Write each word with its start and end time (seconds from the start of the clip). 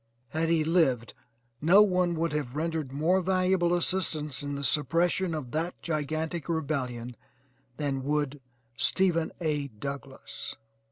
Had 0.29 0.49
he 0.49 0.63
lived 0.63 1.13
no 1.61 1.83
one 1.83 2.15
would 2.15 2.33
have 2.33 2.55
rendered 2.55 2.91
more 2.91 3.21
valuable 3.21 3.75
assistance 3.75 4.41
in 4.41 4.55
the 4.55 4.63
suppression 4.63 5.35
of 5.35 5.51
that 5.51 5.79
gigantic 5.83 6.49
rebellion 6.49 7.15
than 7.77 8.01
would 8.03 8.41
Stephen 8.75 9.31
A. 9.41 9.67
Douglass. 9.67 10.55